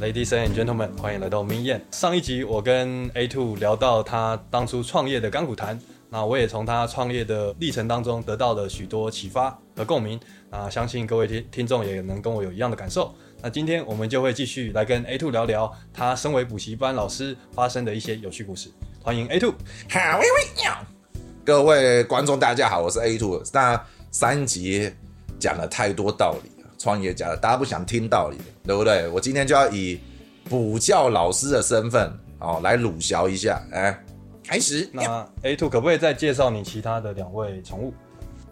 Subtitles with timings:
[0.00, 1.84] Ladies and gentlemen，欢迎来到明艳。
[1.90, 5.78] 上一集我跟 A Two 聊到他当初创业的甘苦谈，
[6.08, 10.18] 那我也从他创业的历程当中得到了许多启发和共鸣。
[10.50, 13.14] 那相信各位听听众也能跟我有一样的感受。
[13.42, 18.70] 那今天我们就会继续来跟 A Two 聊聊他身为补习班老师发生的一些有趣故事。
[19.02, 19.52] 欢迎 A Two。
[19.90, 20.99] 好，喂喂喵！
[21.50, 23.42] 各位观众，大家好，我是 A Two。
[23.52, 24.88] 那三集
[25.40, 29.08] 讲了太多道理了，创业家了大家不想听道理，对不对？
[29.08, 29.98] 我今天就要以
[30.44, 32.08] 补教老师的身份
[32.38, 34.00] 哦来鲁小一下，哎，
[34.46, 34.88] 开始。
[34.92, 37.92] 那 A Two 可不可以再介绍你其他的两位宠物？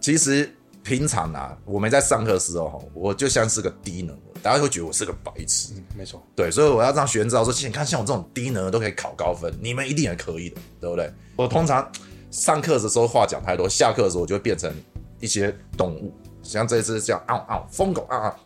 [0.01, 5.73] 其实平常啊，我们在上课的时候，我就像是个低能，大家会觉得我是个白痴。
[5.77, 6.21] 嗯，没错。
[6.35, 11.09] 对，所以我要让学员知道说，你看像我这种低能儿都可以考高分，你们一定也可以的，对不对？
[11.37, 11.89] 我通常
[12.31, 14.73] 上课的时候话讲太多，下课的时候我就会变成
[15.21, 18.37] 一些动物，像这只叫嗷嗷疯狗啊啊，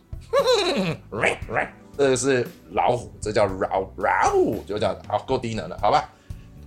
[1.97, 6.09] 这个是老虎，这叫嗷嗷，就这样，好够低能了，好吧？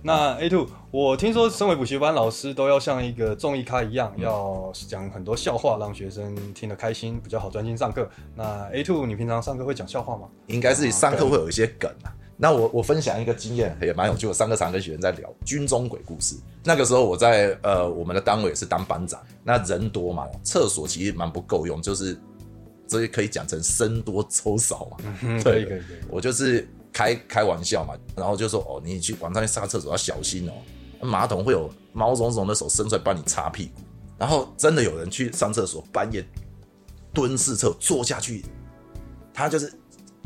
[0.03, 8.07] 那 A Two，我听说身为补习班老师都要像一个综艺咖一样，要讲很多笑话，让学生听得开心，比较好专心上课。
[8.35, 10.29] 那 A Two，你平常上课会讲笑话吗？
[10.45, 12.13] 应该是上课会有一些梗啊。
[12.39, 16.35] 那我我分享一个经验也蛮有趣，我上课常跟学员在聊军中鬼故事。
[16.63, 22.15] 那个时候我在呃我们的单位也是当班长，那人多嘛，厕所其实蛮不够用，就是
[22.87, 24.97] 这些可以讲成僧多粥少嘛。
[25.43, 25.97] 可以可以可以。
[26.09, 30.53] 我就是开开玩笑嘛，然后就说哦，你去晚上去上厕所要小心哦，
[31.01, 33.81] 马桶会有毛茸茸的手伸出来帮你擦屁股。
[34.19, 36.23] 然后真的有人去上厕所，半夜
[37.13, 38.45] 蹲式厕坐下去，
[39.33, 39.73] 他就是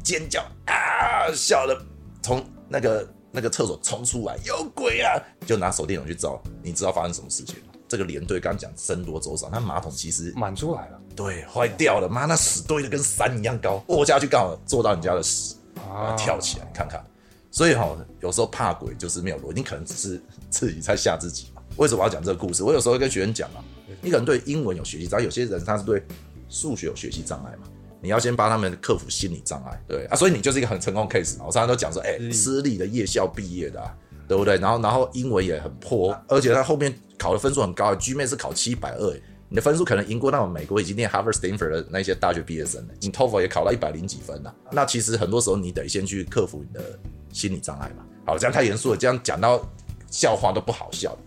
[0.03, 1.77] 尖叫啊，笑的
[2.21, 5.19] 从那个那个厕所冲出来，有鬼啊！
[5.45, 7.73] 就拿手电筒去照，你知道发生什么事情吗？
[7.87, 15.55] 这个连队刚讲僧多粥少，那马桶其实满出来了，对坏掉了，妈那屎堆的跟山一样高，卧下去刚好坐到你家的屎。
[15.89, 17.03] 啊跳起来看看。
[17.49, 21.61] 所以哈、有时候怕鬼就是没有逻辑，你可能只是自己在吓自己嘛。
[21.75, 22.63] 为什么我要讲这个故事？
[22.63, 23.59] 我有时候会跟学员讲啊，
[24.01, 26.01] 你可能对英文有学习障碍，有些人他是对
[26.47, 27.67] 数学有学习障碍嘛。
[28.01, 31.45] 你要先帮他们克服心理障碍，对啊，所以你就是一个很成功的 case 嘛。
[31.45, 33.95] 我常常都讲说，哎、私立的夜校毕业的、啊，
[34.27, 34.57] 对不对？
[34.57, 39.13] 然后然后英文也很破，而且他后面考的分数很高，GMAT 是考七百二，
[39.49, 44.55] 你的分数可能赢过那种美国已经念 Harvard、Stanford 的那些大学毕业生了，你 TOEFL 也考到一百零几分了。
[44.71, 46.99] 那其实很多时候你得先去克服你的
[47.31, 48.03] 心理障碍嘛。
[48.25, 49.61] 好，这样太严肃了，这样讲到
[50.09, 51.17] 笑话都不好笑，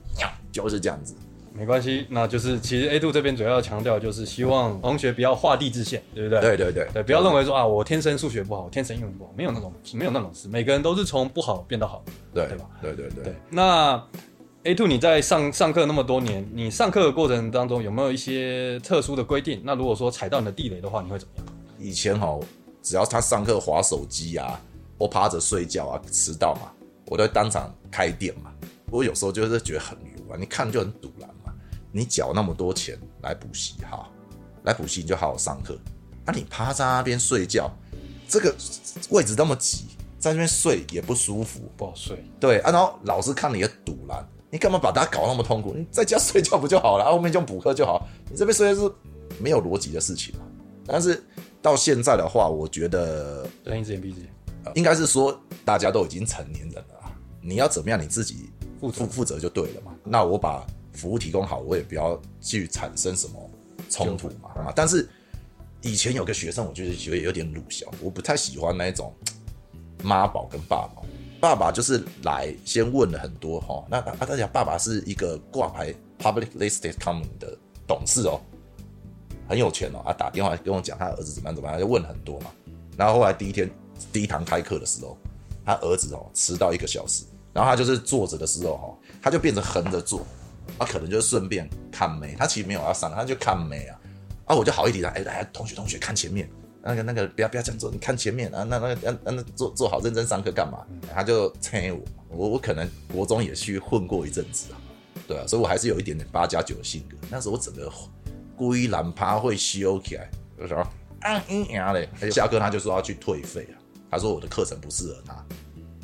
[0.51, 1.15] 就是这样子。
[1.57, 6.41] 没关系，那就是其实 A Two 这边主要强调就是希望同学不要画地自限，对不对？
[6.41, 12.05] 对对对对，不要认为说啊，我天生数学不好，天生英文不好，没有那种没有那种事，每个人都是从不好变到好。
[12.33, 12.65] 对对吧？
[12.83, 14.03] 对对对对，那
[14.65, 19.61] A Two 你在上上课那么多年，你上课的过程当中有没有一些特殊的规定？
[19.63, 21.47] 那如果说踩到你的地雷的话，你会怎么样？
[21.79, 22.37] 以前哈，
[22.83, 24.61] 只要他上课划手机啊，
[24.99, 26.73] 或趴着睡觉啊，迟到嘛，
[27.07, 28.51] 我都会当场开店嘛。
[28.91, 31.34] 我有时候就是觉得很鲁啊，你看就很堵然嘛。
[31.97, 34.11] 你缴那么多钱来补习哈，
[34.65, 35.79] 来补习你就好好上课。
[36.25, 37.71] 啊，你趴在那边睡觉，
[38.27, 38.53] 这个
[39.11, 39.85] 位置那么挤，
[40.19, 41.71] 在那边睡也不舒服。
[41.77, 45.73] 不好睡，对啊，然后老师看你也堵了，你干嘛把他搞那么痛苦？
[45.77, 47.05] 你在家睡觉不就好了？
[47.05, 48.05] 啊，后面就补课就好。
[48.29, 48.91] 你这边虽然是
[49.39, 50.41] 没有逻辑的事情嘛，
[50.85, 51.23] 但是
[51.63, 54.29] 到现在的话，我觉得睁一只眼闭一只眼。
[54.65, 58.51] 呃应该是说大家都已经成年人了啊，你要怎么样你自己
[58.81, 59.95] 负责负负责就对了嘛。
[60.03, 63.51] 那我把服务提供好，我也不要去产生什么
[63.91, 64.73] 冲突嘛啊。
[64.75, 65.09] 但是
[65.83, 69.13] 以前有个学生，我就是觉得有点鲁小，我不太喜欢那一种
[70.03, 71.05] 妈宝跟爸宝。
[71.41, 77.55] 爸爸就是来先问了很多哈，那啊大家爸爸是一个挂牌 public listed company 的
[77.87, 78.41] 董事哦，
[79.47, 82.51] 很有钱哦啊，打电话跟我讲他儿子怎么样怎么样，就问很多嘛。
[82.97, 83.71] 然后后来第一天
[84.11, 85.19] 第一堂开课的时候，
[85.67, 90.27] 他儿子哦迟到一个小时，然后他就是坐着的时候哈，他就变成横着坐，
[90.79, 94.01] 他可能就顺便看妹，他其实没有要上，他就看妹啊。
[94.47, 96.47] 啊，我就好一提他，哎来同学同学看前面，
[96.83, 100.85] 那个那个不要不要这样做，你看前面啊，那那那那那做做好认真上课干嘛？
[101.15, 104.77] 他就催我，我我可能国中也去混过一阵子啊，
[105.27, 107.17] 对啊，所以我还是有一点点八加九的性格。
[107.31, 107.91] 那时候我整个
[108.55, 110.77] 故意懒趴会修起来，就说
[111.21, 115.43] 啊嗯呀嘞，下课他就说要去退费啊，他说我的课程不适合他，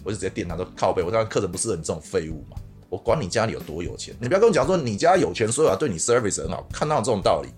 [0.03, 2.56] 我就直接电他说靠背，我当然课程不适合你这种废物嘛，
[2.91, 7.49] 我管你家里有多有钱，你不要跟我讲说你家有钱，所以我要对你 service 很好，看到这种道理。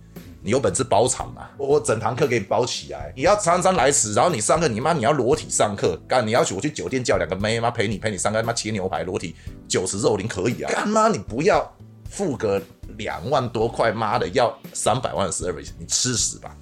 [0.45, 1.49] 你有本事包场嘛？
[1.57, 3.13] 我整堂课给你包起来。
[3.17, 9.37] 你要姗姗来迟，然后你上课，你妈你要裸体上课，干你要去我去酒店叫两个妹妈陪你陪你上课，他妈切牛排裸体
[9.69, 10.71] 酒池肉林可以啊？
[10.73, 11.73] 干妈你不要
[12.11, 12.61] 付个
[12.99, 16.57] 两万多块，妈的要三百万 service，你吃屎吧！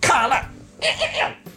[0.00, 0.48] 卡烂，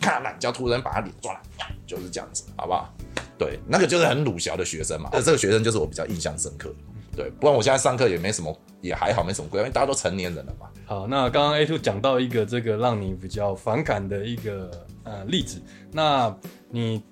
[0.01, 1.39] 卡烂，叫突然把他脸抓了，
[1.85, 2.91] 就是这样子，好不好？
[3.37, 5.09] 对，那个就是很鲁小的学生嘛。
[5.13, 6.75] 那这个学生就是我比较印象深刻的。
[7.15, 10.67] 对，不然我现在上课也没什么，也还好，没什么规因为大家都成年人了嘛。
[10.85, 14.71] 好，那刚刚 A two 讲到一个这个让你比较反感的一个
[15.03, 16.35] 呃例子，那
[16.69, 17.03] 你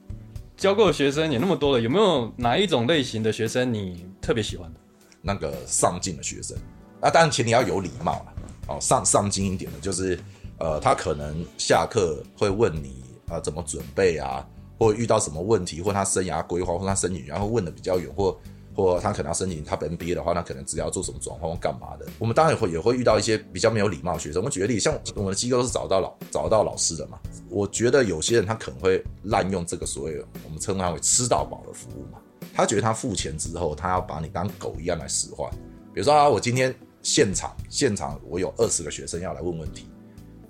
[0.58, 4.80] 教过的学生也那么多了，有没有哪一种类型的学生你特别喜欢的？
[5.22, 6.58] 那个上进的学生，
[7.00, 8.34] 那当然前提要有礼貌了。
[8.68, 10.18] 哦，上上进一点的，就是
[10.60, 14.48] 呃，他可能下课会问你啊怎么准备啊，
[14.82, 18.36] 或遇到什么问题，或他生涯规划，或他申请，然后问的比较远，或
[18.76, 22.08] 或他可能要申请他本 B 的话，那可能只要做什么转换或干嘛的。
[22.18, 24.44] 我们当然也会也会遇到一些比较没有礼貌的学生。
[24.44, 27.20] 我举个例，像我们的机构是找到老找到老师的嘛。
[27.48, 32.18] 我觉得有些人他可能会滥用这个所谓我们称它为吃到饱的服务嘛。
[32.52, 35.48] 他觉得他付钱之后，他要把你当狗一样来使唤。
[35.94, 36.74] 比如说啊，我今天
[37.04, 39.86] 现场现场我有二十个学生要来问问题，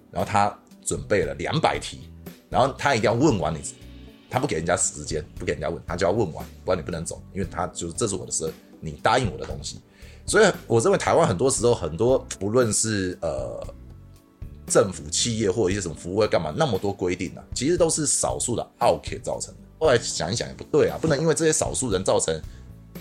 [0.10, 2.10] 然后他准备了两百题，
[2.50, 3.60] 然后他一定要问完你。
[4.32, 8.50] 他不给人家时间，不给人家问，他就要问完，不然你不能走，因为他就是这是我的事，
[8.80, 9.82] 你答应我的东西。
[10.26, 13.62] 所以我认为台湾很多时候很多不论是呃
[14.68, 19.60] 政府、企业或者一些什么服务要干嘛，那么多规定啊，其实都是少数的 OK 造成的。
[19.78, 22.40] 后来想一想也不对啊，不能因为这些少数人造成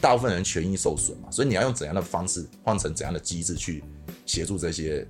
[0.00, 1.30] 大部分人权益受损嘛。
[1.30, 3.84] 所以你要用怎样的方式，换成怎样的机制去
[4.26, 5.06] 协助这些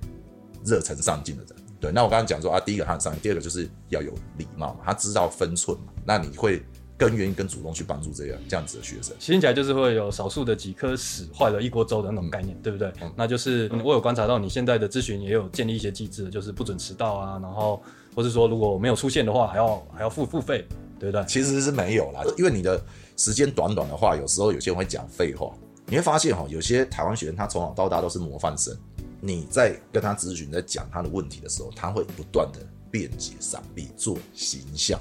[0.63, 1.55] 热忱上进的人。
[1.81, 6.61] 对，那我刚刚讲说啊，第一个他很上进，第二个就是要有礼貌嘛，他知道分寸嘛，那你会
[6.95, 9.15] 更愿意、跟主动去帮助这样这样子的学生。
[9.19, 12.93] 听起来就是会有少数的几颗屎坏了一锅粥的那种概念，对不对？
[13.15, 17.81] 那就是我有观察到你现在的咨询也有建立一些机制，就是不准迟到啊，然后
[18.15, 20.63] 或是说如果没有出现的话，还要还要付付费，
[20.99, 21.25] 对不对？
[21.25, 22.79] 其实是没有啦，因为你的
[23.17, 25.51] 时间短短的话，有时候有些人会讲废话，
[25.87, 28.77] 你会发现哈，有些台湾学生他从小到大都是模范生。
[29.21, 32.59] 你在跟他咨询、在讲他的问题的时候，他会不断的
[32.89, 34.99] 辩解、闪避、做形象。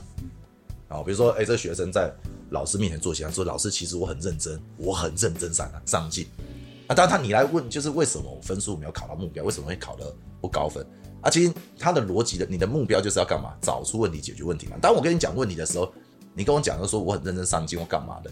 [0.89, 2.13] 啊，比如说，哎，这学生在
[2.51, 6.27] 老师面前做形象，说老师其实我很认真，我很认真上上进。
[6.87, 10.85] 啊，当然他你来问，就是为什么我分数没有考到目标，为什么会考得不高分？
[11.23, 13.55] 啊，其实他的逻辑的，你的目标就是要干嘛？
[13.63, 14.77] 找出问题，解决问题嘛。
[14.83, 15.93] 当我跟你讲问题的时候，
[16.35, 18.31] 你跟我讲的说我很认真上进，我干嘛的？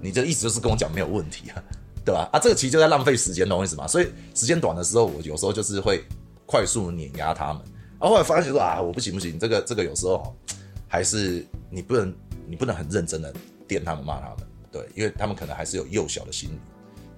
[0.00, 1.62] 你这意思就是跟我讲没有问题啊？
[2.10, 2.28] 对吧？
[2.32, 3.86] 啊，这个其实就在浪费时间，懂我意思吗？
[3.86, 6.04] 所以时间短的时候，我有时候就是会
[6.46, 7.62] 快速碾压他们。
[7.98, 10.34] 然后后来发现说啊，我不行不行，这个这个有时候
[10.88, 12.14] 还是你不能
[12.46, 13.32] 你不能很认真的
[13.68, 14.38] 电他们骂他们，
[14.72, 16.58] 对，因为他们可能还是有幼小的心理，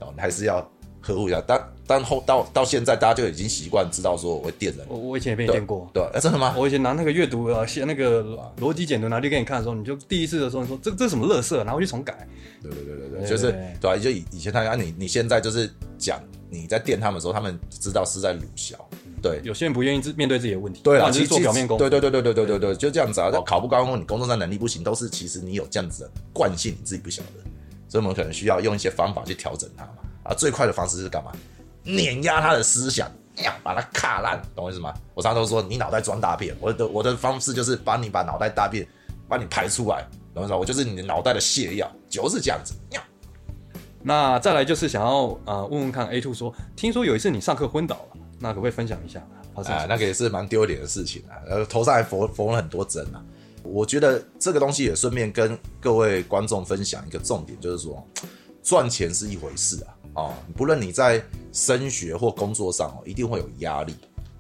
[0.01, 0.69] 哦，还是要。
[1.05, 4.87] 呵护一下，当但后到到现在，大家就已经习惯知道说我会电人。
[4.89, 6.55] 我我以前也被你电过，对，真的吗？
[6.57, 8.23] 我以前拿那个阅读啊写那个
[8.61, 12.27] 逻辑简读拿去给你看的时候，你就第一次的时候你说这这什么乐色，然后去重改。
[12.63, 15.69] 对对对对对，就是对啊，就以以前他啊你你现在就是
[15.99, 18.77] 讲你在电他们的时候，他们知道是在鲁小。
[19.21, 21.79] 对，有些人不愿意自面对自己的问题，对啊，其实做表面功。
[21.79, 23.31] 对对对对对对对对，就这样子啊。
[23.47, 27.39] 考不高，你工作上能力不行，都是其实你有这样子的惯性，你自己不晓得，
[27.89, 29.93] 所以我们可能需要用一些方法去调整它嘛。
[30.25, 31.31] 啊，最快的方式是干嘛？
[31.85, 33.11] 碾压他的思想，
[33.63, 34.93] 把它卡烂，懂我意思吗？
[35.15, 38.87] 我常常都说你脑袋装大便，我的我的方式就是帮你把脑袋大便，
[39.29, 40.57] 把你排出来，懂我意思吗？
[40.59, 42.75] 我就是你的脑袋的泻药，就是这样子。
[44.05, 49.21] 那再来就是想要呃问问看 A two 说，听说有一次你上课昏倒了，那可不可以分享一下？
[49.55, 53.23] 啊，那个也是蛮丢脸的事情啊，呃，头上还缝缝了很多针啊。
[53.63, 58.05] 我觉得这个东西也顺便跟各位观众分享一个重点，就是说
[58.63, 59.95] 赚钱是一回事啊。
[60.15, 63.95] 哦，不论你在升学或工作上哦，一定会有压力。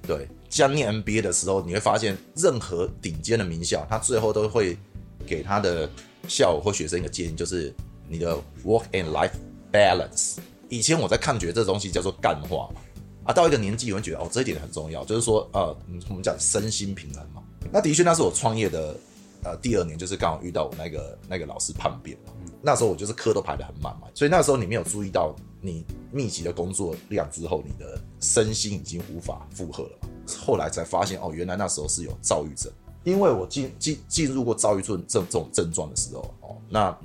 [0.04, 4.76] 对，像念 MBA 的时候，你会发现，任何顶尖的名校，他最后都会
[5.24, 5.88] 给他的
[6.28, 7.72] 校友或学生一个建议，就是
[8.08, 9.30] 你的 work and life
[9.72, 10.38] balance。
[10.68, 12.80] 以前我在看，觉得这东西叫做干话嘛。
[13.24, 15.74] 啊，到一个年纪，有人觉得哦，这一点很重要，就是说，呃，
[16.08, 17.40] 我们讲身心平衡嘛。
[17.70, 18.96] 那的确，那是我创业的
[19.44, 22.32] 呃第二年，就是刚好遇到我那个那个老师叛变嘛。
[22.60, 25.32] 那时候我就是课都排得很满嘛，所以那时候你没有注意到。
[25.62, 29.98] 你密集的工作量之后，你的身心已经无法负荷了。
[30.44, 32.70] 后来才发现，哦，原来那时候是有躁郁症。
[33.04, 36.96] 因为我进进进入过躁郁症这这种症状的时候，哦，那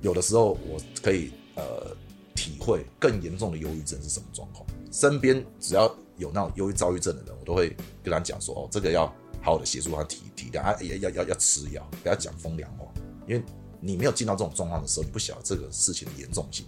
[0.00, 1.96] 有的时候我可以呃
[2.34, 4.66] 体会更严重的忧郁症是什么状况。
[4.92, 9.06] 身边只要有那种忧郁躁郁症的人，我都会跟他讲说，哦，这个要
[9.42, 12.86] 好好的协助他体体谅，他也要要要吃药，不要讲风凉话。
[13.26, 13.42] 因为
[13.80, 16.64] 你没有进到这种状况的时候，你不晓得这个事情的严重性。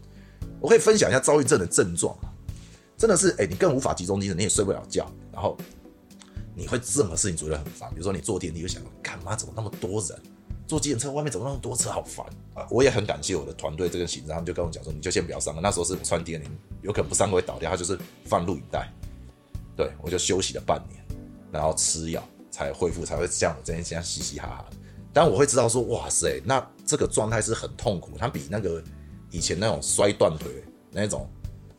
[0.61, 2.17] 我可以分享一下躁郁症的症状
[2.97, 5.57] 真的是哎，你更无法集中精神，你也睡不了觉，然后
[6.55, 9.37] 你会任何事情觉得很烦，比如说你坐电梯就想干嘛？
[9.37, 10.19] 怎么那么多人？
[10.67, 12.67] 坐计程车外面怎么那么多车，好烦啊！
[12.71, 15.63] 我也很感谢我的团队这个行政，他们就跟我讲说，你就先不要上了。
[15.63, 16.51] 那时候是穿 D N 零，
[16.83, 18.87] 有可能不上会倒掉，他就是放录影带。
[19.75, 21.03] 对我就休息了半年，
[21.51, 24.67] 然后吃药才恢复，才会像我这样这样嘻嘻哈哈。
[25.11, 28.83] 但我会知道说，哇塞，那这个状态是很痛苦，它比那个
[29.31, 30.51] 以前那种摔断腿
[30.91, 31.29] 那种，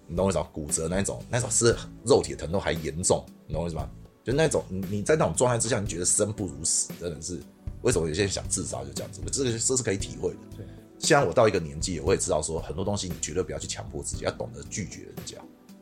[0.08, 0.48] 你懂我意思吗？
[0.52, 1.76] 骨折那种，那种是
[2.06, 3.90] 肉体疼痛还严重，你懂我意思吗？
[4.24, 7.40] 就那种你你在那种状态之下，你觉得生不如死，真的是
[7.82, 9.22] 为什么有些人想自杀就这样子？
[9.32, 10.38] 这个这是可以体会的。
[10.58, 10.66] 对，
[11.00, 15.38] 现在我到一个年纪，我也知道说很多东西你绝对不要去强迫自己，要懂得拒绝人家。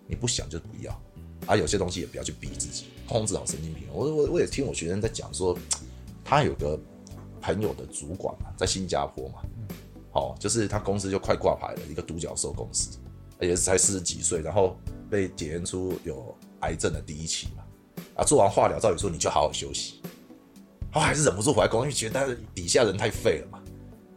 [0.06, 1.02] 你不想就不要，
[1.48, 3.98] 啊，有些东西也不要去逼自己，控制好神经平衡。
[3.98, 5.58] 我我我也听我学生在讲说，
[6.24, 6.80] 他有个
[7.42, 9.42] 朋友的主管嘛，在新加坡嘛，
[10.18, 12.98] 哦，就是他公司就快挂牌了，一个独角兽公司，
[13.40, 14.76] 也是才四十几岁，然后
[15.12, 17.64] 被检验出有癌症的第一期嘛。
[18.16, 20.02] 啊，做完化疗，照理说你就好好休息，
[20.92, 23.62] 他还是忍不住回来公司，觉得他底下人太废了嘛。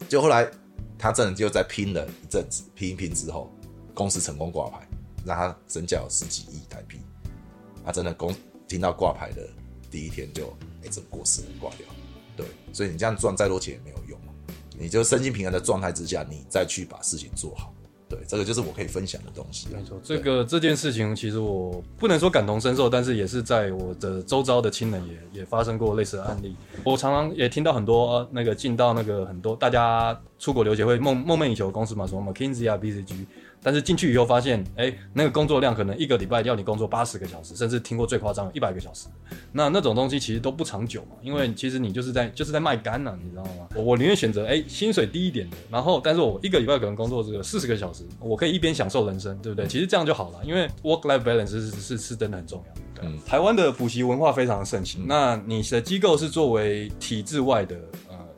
[0.08, 0.50] 就后来
[0.98, 3.52] 他真的就在拼了一阵子，拼一拼之后，
[3.92, 4.88] 公司成功挂牌，
[5.22, 6.98] 让他身价有十几亿台币。
[7.84, 8.34] 他真的公
[8.66, 9.46] 听到挂牌的
[9.90, 10.46] 第一天就
[10.82, 11.86] 哎，怎么过世，挂掉。
[12.36, 14.19] 对，所以你这样赚再多钱也没有用，
[14.80, 17.72] 你就身心平衡的状态之下，你再去把事情做好。
[18.08, 19.68] 对，这个就是我可以分享的东西。
[19.72, 26.56] 没错，这个这件事情其实我不能说感同身受，但是也是在我的周遭的亲人也也发生过类似的案例。
[26.82, 33.26] 我常常也听到很多那个进到那个很多大家出国留学会梦梦寐以求的公司嘛，什么 McKinsey 啊、BCG。
[33.62, 39.06] 但是进去以后发现，哎，那个工作量可能一个礼拜要你工作八十个小时，甚至听过最夸张一百个小时。
[39.52, 43.68] 那那种东西其实都不长久嘛，因为其实你就是在就是在卖干呐，你知道吗？
[43.74, 49.66] 我我宁愿选择哎薪水低一点的，然后但是我一个礼拜可能工作这个四十个小时，我可以一边享受人生，对不对？
[49.66, 53.02] 其实这样就好了，因为 work life balance 是是是真的很重要。
[53.02, 57.76] 嗯，台湾的补习文化非常盛行，那你的机构是作为体制外的。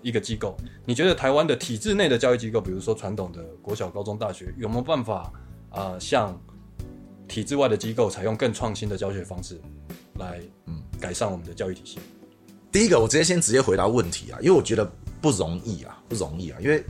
[0.03, 5.33] 一个机构，你觉得台湾的体制内的教育机构，比如说传统的国小、高中、大学，有没有办法
[5.71, 6.39] 啊，像
[7.29, 9.61] 体制外的机构采用更创新的教学方式，
[10.17, 11.99] 来嗯改善我们的教育体系？
[12.71, 14.85] 第一个，我直接先直接回答问题啊，因为我觉得
[15.21, 16.85] 不容易啊，不容易啊，因为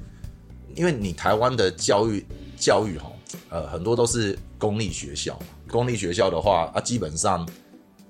[0.75, 2.25] 因为你台湾的教育
[2.57, 3.13] 教育哈，
[3.51, 5.39] 呃，很多都是公立学校，
[5.69, 7.47] 公立学校的话啊，基本上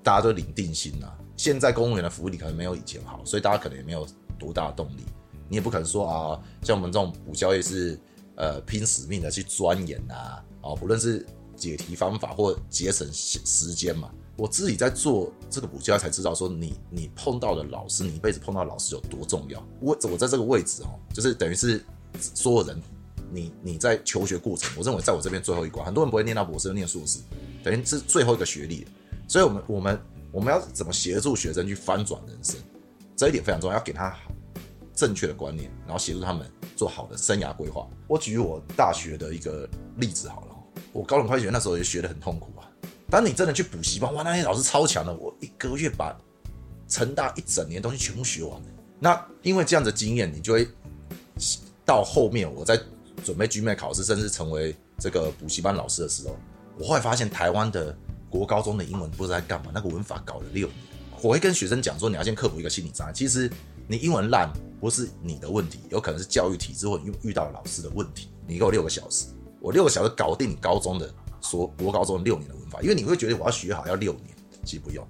[0.01, 1.13] 大家都领定薪啊。
[1.35, 4.07] 现在公务员的福利可能没有以前好，所以大家可能也没有。
[4.43, 5.03] 多大动力？
[5.47, 7.99] 你也不可能说啊，像我们这种补教业是
[8.35, 14.09] 呃拼死命的去钻研啊，哦，不论是解题方法或节省时间嘛。
[14.35, 19.63] 我自己在做这个补教才知道，说你你碰到的老师，你一辈子碰到老师有多重要。
[19.79, 21.85] 我我在这个位置哦，就是等于是
[22.19, 22.81] 所有人，
[23.31, 27.19] 你你在求学过程，我认为在我这边最后一关，很多人不会念到博士，念硕士，
[27.63, 28.87] 等于是最后一个学历。
[29.27, 29.99] 所以我们我们
[30.31, 32.59] 我们要怎么协助学生去翻转人生？
[33.15, 34.17] 这一点非常重要，要给他
[34.95, 37.87] 正确的观念，然后协助他们做好的生涯规划。
[38.07, 40.55] 我举我大学的一个例子好了，
[40.91, 42.69] 我高等会计学那时候也学得很痛苦啊。
[43.09, 46.15] 当你真的去补习班，哇，那些老师超强的，我一个月把
[46.87, 48.61] 成大一整年东西全部学完。
[48.99, 50.67] 那因为这样的经验，你就会
[51.85, 52.79] 到后面我在
[53.23, 56.37] 准备 GMA 考试，甚至成为这个补习班老师的时候，
[56.79, 57.95] 我后来发现台湾的
[58.29, 60.77] 国高中的英文不知道在干嘛，那个文法搞了六年。
[61.21, 63.13] 我会跟学生讲说，你要先克服一个心理障碍。
[63.13, 63.49] 其实
[63.87, 64.51] 你英文烂
[64.83, 68.27] 不是你的问题，有可能是教育体制或遇遇到老师的问题。
[68.45, 69.27] 你给我六个小时，
[69.61, 71.09] 我六个小时搞定你高中的
[71.41, 74.35] 说国高中六年的文法，因为你会觉得我要学好要六年，
[74.65, 75.07] 其实不用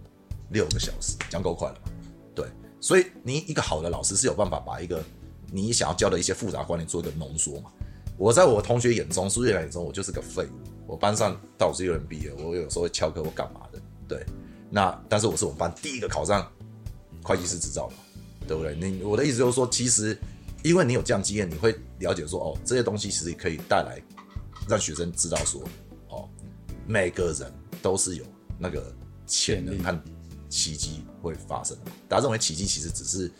[0.51, 1.91] 六个小时，讲够快了嘛？
[2.35, 2.45] 对，
[2.79, 5.03] 所以你一个好的老师是有办法把一个
[5.51, 7.71] 你想要教的一些复杂观念做一个浓缩嘛。
[8.15, 10.69] 我在我同学眼中，苏月兰眼中，我就是个废物。
[10.85, 14.23] 我班上倒是有人毕业，我有时候会翘课或干嘛的，对。
[14.69, 16.47] 那但是我是我们班第一个考上
[17.23, 17.93] 会计师执照的，
[18.47, 18.75] 对不对？
[18.75, 20.17] 你我的意思就是说，其实
[20.63, 24.01] 因为你有这样经验，你会了解说，哦，这些东西其实可以带来
[24.67, 25.61] 让学生知道说，
[26.09, 26.27] 哦，
[26.87, 28.25] 每个人都是有
[28.57, 28.93] 那个
[29.25, 29.99] 潜能和
[30.49, 31.91] 奇迹会发生的。
[32.07, 33.31] 大家认为奇迹其实只是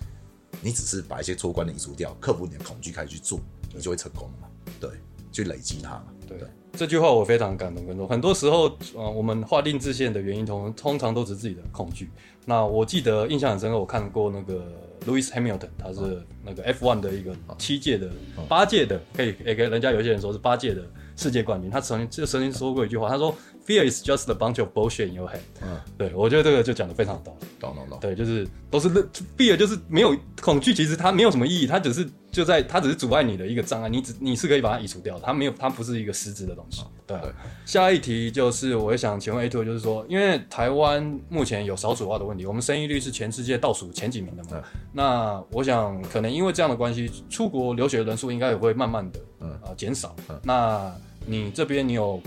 [0.61, 3.39] 你只是把一些错误观念移除掉，克服你的恐惧开始去做，
[3.73, 4.47] 你就会成功了嘛？
[4.79, 4.89] 对，
[5.31, 6.05] 去累积它嘛？
[6.27, 6.37] 对。
[6.75, 8.07] 这句话我非常感动，跟动。
[8.07, 8.63] 很多时候，
[8.95, 12.09] 呃，我们划定自限的原因，通通常都是自己的恐惧。
[12.45, 14.65] 那我记得印象很深刻，我看过那个
[15.05, 18.09] Louis Hamilton，他是那个 F1 的一个七届的、
[18.47, 20.81] 八届的，可以也跟人家有些人说是八届的
[21.15, 21.69] 世界冠军。
[21.69, 27.47] 他曾经就曾经说过一句话，他说：“Fear is just a bunch of bullshit in your head。”嗯，对我觉得这个就讲的非常道理。
[27.59, 27.99] 懂懂懂。
[27.99, 36.83] 对，就是都是乐 fear，就是没有恐惧，其实它没有什么意义，它只是就在它只是阻碍你的一个障碍，你只你是可以把它移除掉的，它没有它不是一个实质的东西。
[37.05, 37.17] 对
[37.65, 44.63] 下一题就是我想请问 A two，就是说，因为台湾目前有少子化的问题，我们生育率是全世界倒数前几名的嘛。
[44.93, 50.39] 那我想可能因为这样的关系，出国留学的人数应该也会慢慢的嗯啊减少嗯。
[50.43, 50.93] 那
[51.25, 52.21] 你这边你有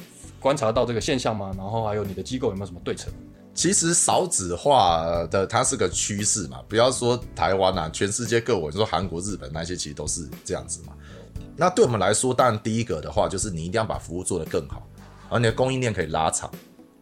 [0.46, 1.50] 观察到这个现象吗？
[1.58, 3.10] 然后还有你的机构有没有什么对策？
[3.52, 10.92] 其实少子化的它是个趋势嘛，不要说台湾啊，全世界各国，你说韩国、日本那些其实都是这样子嘛。
[11.56, 14.86] 那对我们来说，当然第一个的话就是你一定要把服务做得更好，
[15.28, 16.48] 而你的供应链可以拉长，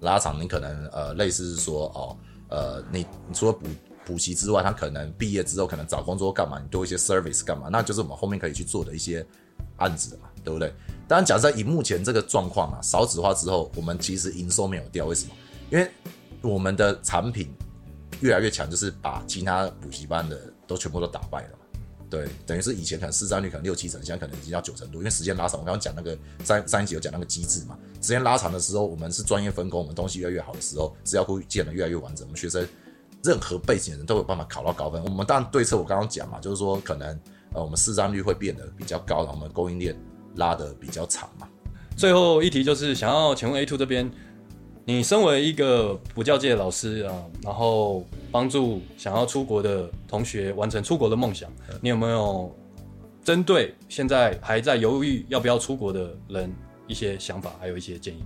[0.01, 2.17] 拉长你可能呃类似是说哦
[2.49, 3.67] 呃你你除了补
[4.07, 9.27] 补习之外，他可能毕业之后可能找工作干嘛，你多一些 service 干嘛，那就是我们后面可以去做的一些
[9.77, 10.73] 案子嘛，对不对？
[11.07, 15.35] 当然，假设以目前这个状况啊，少子化之后，我们其实营收没有掉，为什么？
[15.71, 15.91] 因为
[16.41, 17.55] 我们的产品
[18.21, 21.59] 越来越强，就是把其他补习班的都全部都打败了嘛。
[22.11, 25.59] 对，等于是以前可能市占率可能六七成，现在可能已经到九成多，因为时间拉长。
[25.59, 32.65] 我刚刚讲那个三三一集有讲那个机制嘛，时间拉长的时候，我们是专业分工，我们东西越来越好的时候，资料库建得越来越完整，我们学生
[33.25, 35.03] 任何背景的人都有办法考到高分。
[35.05, 37.09] 我们当然对策我刚刚讲嘛，就是说可能
[37.53, 39.97] 呃我们市占率会变得比较高，然后我们供应链
[40.37, 41.49] 拉得比较长嘛。
[41.97, 44.11] 最后一题就是想要请问 A two 这边，
[44.85, 51.51] 你身为一个补教界的老师啊，然后帮助想要出国的同学完成出国的梦想，
[51.81, 52.55] 你有没有
[53.23, 56.53] 针对现在还在犹豫要不要出国的人
[56.87, 58.23] 一些想法，还有一些建议？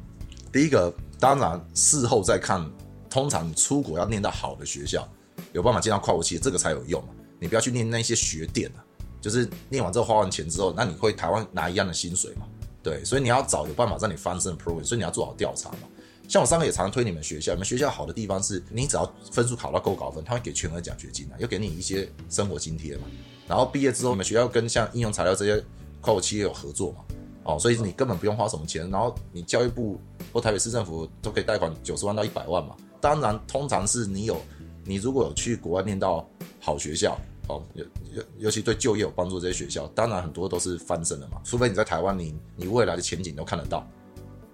[0.51, 2.65] 第一个，当然事后再看，
[3.11, 5.07] 通常你出国要念到好的学校，
[5.53, 7.11] 有办法进到跨国企业，这个才有用嘛。
[7.39, 8.81] 你不要去念那些学店啊，
[9.29, 12.47] 就是念完之后花完钱之后，那你会台湾拿一样的薪水嘛？
[12.83, 15.79] 对，所以你要找有办法让你翻身的 program，所以你要做好调查嘛。
[16.27, 23.03] 像我上个也常常推你们学校，你们学校好的地方是你只要分数考到够高分，他会给全额奖学金啊，又给你一些生活津贴嘛。
[23.47, 25.63] 然后毕业之后，你们学校跟像应用材料这些
[26.01, 26.99] 跨国企业有合作嘛，
[27.45, 29.99] 哦，所以你根本不用花什么钱，然后你教育部
[30.33, 32.77] 或台北市政府都可以贷款九十万到一百万嘛。
[33.01, 34.41] 当然，通常是你有
[34.85, 36.29] 你如果有去国外念到
[36.61, 37.19] 好学校，
[37.49, 41.41] 哦，尤尤尤其对就业有帮助这些学校，当然很多都是翻身的嘛。
[41.45, 43.87] 除非你在台湾，你你未来的前景都看得到，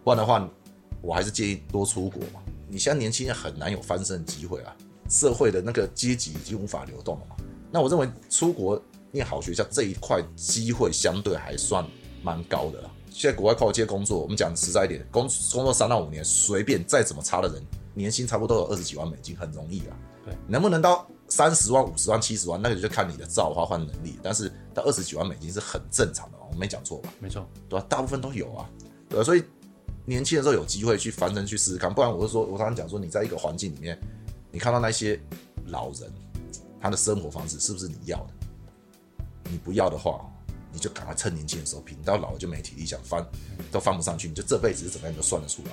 [0.02, 0.48] 不然的话，
[1.02, 2.40] 我还是建议多出国嘛。
[2.68, 4.74] 你现在年轻人很难有翻身的机会啊，
[5.10, 7.36] 社会的那个阶级已经无法流动了嘛。
[7.70, 8.80] 那我认为出国
[9.10, 11.84] 念好学校这一块机会相对还算
[12.22, 12.90] 蛮高的啦。
[13.10, 19.96] 现在国外跨界工作，我们讲实在一点，工工作三到五年，随便再怎么差的人，年薪差不多都有二十几万美金，很容易啊。
[20.24, 24.16] 对，能不能到三十万、五十万、七十万，那个就看你的造化换能力。
[24.22, 27.12] 但是到二十几万美金是很正常的，我没讲错吧？
[27.18, 28.70] 没错，对吧、大部分都有啊，
[29.08, 29.42] 对啊、所以
[30.04, 33.98] 年轻的时候有机会去翻身去试试看，不然我是说，我常常讲说，你在一个环境里面，
[34.52, 35.20] 你看到那些
[35.66, 36.08] 老人，
[36.80, 39.50] 他的生活方式是不是你要的？
[39.50, 40.24] 你不要的话，
[40.72, 43.26] 你就赶快趁年轻的时候拼，到老了就没体力想翻，
[43.72, 45.72] 都翻不上去，你就这辈子是怎么样你都算得出来。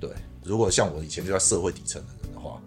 [0.00, 0.10] 对，
[0.42, 2.60] 如果像我以前就在社会底层的人的话，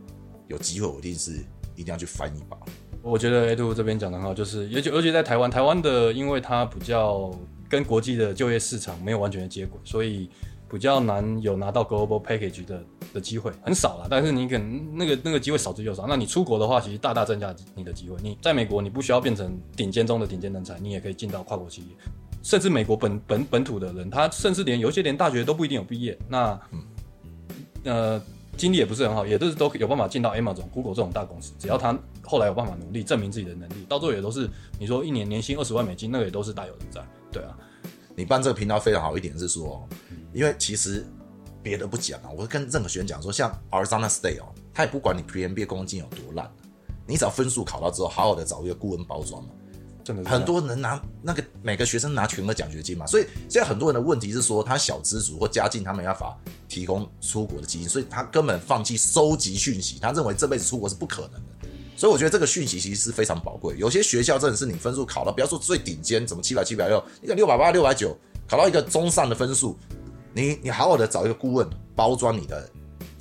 [0.47, 1.43] 有机会我一定是
[1.75, 2.57] 一定要去翻一把。
[3.01, 7.31] 我觉得 A two 这边讲的很好，就是尤其尤其在台湾，台湾的因为它比较
[7.69, 10.29] 跟国际的就业市场没有完全的接轨，所以
[10.71, 12.83] 比较难有拿到 global package 的
[13.13, 14.07] 的机会，很少啦。
[14.09, 16.07] 但是你可能那个那个机会少之又少。
[16.07, 18.17] 那你出国的话，其实大大增加你的机会。
[18.23, 21.87] 你在美国，你不需要变成顶尖中的顶尖人才，你也可以进到跨国企业。
[22.41, 26.59] 甚至美国本本本土的人，他甚至连有些连大学都不一定有毕业，那
[27.83, 28.21] 呃
[28.57, 31.53] 经历也不是很好，也都是都有办法进到 Amazon、Google 这种大公司。
[31.59, 37.01] 只要他后来有办法努力证明自己的能力，到最后也都是你说一年年薪二十万美金，那个也都是大有人在。
[37.31, 37.57] 对啊，
[38.15, 39.87] 你办这个频道非常好一点是说，
[40.33, 41.05] 因为其实
[41.61, 46.49] 别的不讲啊，我会跟任何学员讲说，像 Arizona State 哦，他也不管你 pmba 公金有多烂，
[47.05, 49.49] 你只要分数考到之后，好好的找一个顾问包装嘛。
[50.05, 56.37] 真的很多人拿那个每个学生拿全额奖学金嘛，所以现在很多人的问题是说，他小资族或家境他没办法
[56.69, 61.41] 提供出国的基金，所以他根本放弃收集讯息，他认为这辈子出国是不可能的。
[61.97, 63.75] 所以我觉得这个讯息其实是非常宝贵。
[63.79, 68.15] 有些学校真的是你分数考到，不要说最顶尖，怎么七百七百六，一个六百八六百九，
[68.47, 69.75] 考到一个中上的分数，
[70.35, 72.69] 你你好好的找一个顾问包装你的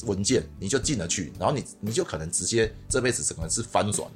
[0.05, 4.07] 文件，你就进得去，然后你你就可能直接这辈子可能是翻转。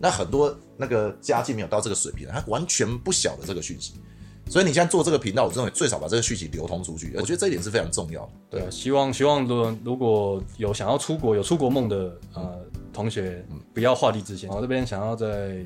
[0.00, 3.94] 那很多那个家境没有到这个水平的，他完全不晓得这个讯息。
[4.48, 8.32] 所以你现在做这个频道，我认为最少把这个讯息流通出去，我觉得这一点是非常重要的。
[8.50, 12.58] 对啊，希望希望如如果有想要出国有出国梦的呃
[12.92, 14.50] 同学，不要画地自限。
[14.50, 15.64] 我这边想要再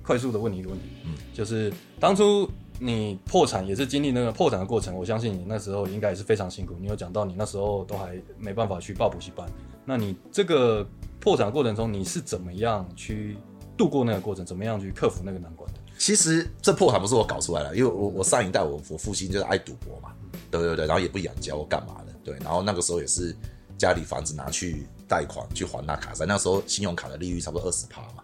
[0.00, 6.76] 快速的问你一个问题，嗯就是当初你破产也是经历那个破产的过程，我相信你那时候应该也是非常辛苦。
[6.78, 9.50] 你有讲到你那时候都还没办法去报补习班，
[9.84, 10.86] 那你这个
[11.18, 13.36] 破产过程中你是怎么样去
[13.80, 15.80] 度过那个过程，怎么样去克服那个难关的？
[15.98, 20.12] 其实这破产不是我搞出来的，因为我我上一代我我父亲就是爱赌博嘛，
[20.50, 23.34] 对对对，然后也不养家或干嘛的，对，然后那个时候也是
[23.78, 28.22] 家里房子拿去贷款去还那卡债，那时候信用卡的利率差不多二十趴嘛，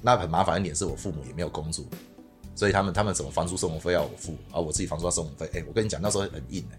[0.00, 1.84] 那很麻烦一点是我父母也没有工作，
[2.54, 6.78] 所以他们他们怎么房租生活费要我付，而我自己房租要生活费，哎，我跟你讲那时候很硬哎、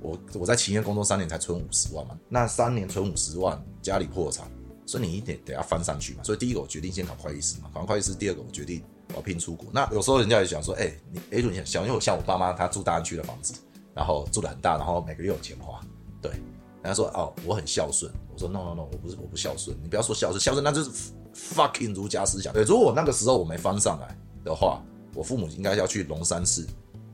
[0.00, 4.46] 我我在企业工作三年才存五十万嘛，那三年存五十万，家里破产，
[4.86, 6.22] 所以你一定得要翻上去嘛。
[6.22, 9.68] 所以第一个我决定先考会计师嘛，考完会计师，第二个我决定我要拼出国。
[9.72, 13.54] 那有时候人家也想说，哎、你哎，你想，因为像我爸妈他住大安区的房子，
[13.94, 15.80] 然后住的很大，然后每个月有钱花，
[16.20, 20.90] 对，人家说哦我很孝顺，我说 no no no，我不是我不孝顺，你不要说孝顺，孝顺那就是
[21.34, 22.52] fucking 儒家思想。
[22.52, 24.82] 对，如果我那个时候我没翻上来的话，
[25.14, 26.66] 我父母应该要去龙山寺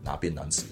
[0.03, 0.65] 拿便当吃。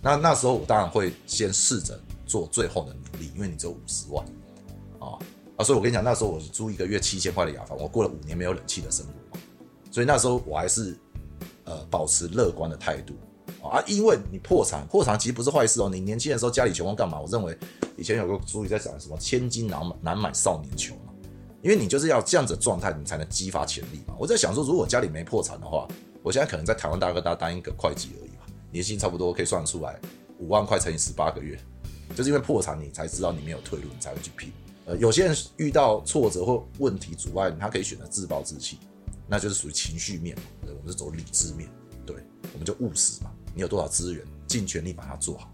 [0.00, 4.26] 那那时候我当然会先试着做最后的努力，因为你只有五十万
[5.56, 5.64] 啊！
[5.64, 9.38] 所以我跟你讲，那时候我租一个月七千块的雅房，我过了五年没有冷气的生活，
[9.90, 10.96] 所以那时候我还是
[11.64, 13.14] 呃保持乐观的态度
[13.62, 15.88] 啊，因为你破产，破产其实不是坏事哦。
[15.92, 17.20] 你年轻的时候家里穷要干嘛？
[17.20, 17.56] 我认为
[17.96, 20.96] 以前有个俗语在讲什么“千金难买难买少年穷”，
[21.62, 24.14] 因为你就是要这样子的状态，你才能激发潜力嘛。
[24.18, 25.86] 我在想说，如果家里没破产的话，
[26.22, 30.00] 我现在可能在台湾大哥大当一个会计而已嘛，年薪差不多可以算出来
[30.38, 31.58] 五万块乘以十八个月，
[32.16, 34.52] 就是因为破产你才知道你没有退路，你才会去拼。
[34.84, 38.78] 呃，有些人遇到挫折或问题阻碍，他可以选择自暴自弃，
[39.28, 40.42] 那就是属于情绪面嘛。
[40.66, 41.68] 对我们是走理智面，
[42.04, 42.16] 对，
[42.52, 43.30] 我们就务实嘛。
[43.54, 45.50] 你有多少资源，尽全力把它做好。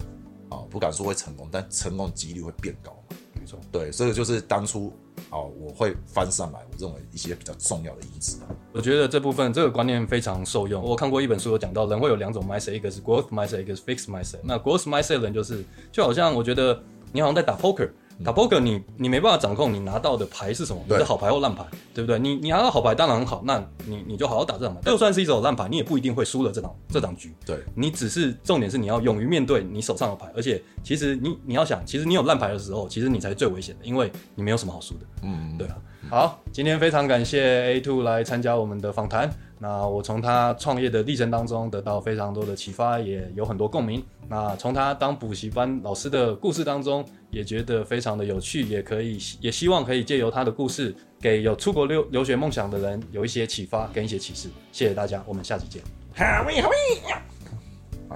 [0.50, 3.16] 啊、不敢说会成功，但成功的几率会变高嘛。
[3.38, 4.90] 没错，对，这个就是当初
[5.28, 8.48] 啊、我会翻上来，我认为一些比较重要的因子啊。
[8.72, 10.82] 我觉得这部分这个观念非常受用。
[10.82, 14.38] 我看过一本书有讲到，人会有两种 mindset，一个是 growth mindset，一个是 fixed mindset。
[14.42, 15.62] 那 growth mindset 的人就是，
[15.92, 17.90] 就好像我觉得你好像在打 poker，
[18.24, 22.18] 打 poker 你你没办法掌控你拿到的牌是什么，你对是好牌或烂牌，对不对？
[22.18, 24.81] 你你拿到好牌当然很好，那你你就好好打这场牌。
[24.83, 27.35] 就算是一手烂牌，你也不一定会输了这场这场局。
[27.46, 35.00] 对，你只是重点是你要勇于面对你手上的牌，而且其实你你要想，其实你有烂牌的时候，其实你才是最危险的，因为你没有什么好输的。
[35.22, 35.76] 嗯，对啊，
[36.11, 39.31] 好，今天非常感谢 A Two 来参加我们的访谈。
[39.59, 44.03] 那我从他创业的历程当中得到非常多的启发，也有很多共鸣。
[44.27, 54.49] 那从他当补习班老师的故事当中，也觉得非常的有趣，也可以 也希望可以借由他的故事，给有出国留留学梦想的人有一些启发跟一些启示。
[54.73, 55.83] 谢谢大家，我们下期见。
[56.16, 56.77] 好喂好喂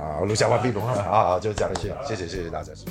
[0.01, 2.73] 啊，录下完毕，录啊，就这样，谢谢谢谢谢谢大家。
[2.75, 2.91] 谢谢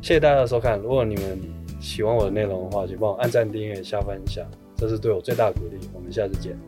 [0.00, 0.78] 谢谢大家的收看。
[0.78, 1.38] 如果你们
[1.80, 4.44] 喜欢我的内容的话，请帮我按赞、订阅、下分享，
[4.76, 5.78] 这是对我最大的鼓励。
[5.92, 6.58] 我们下次见。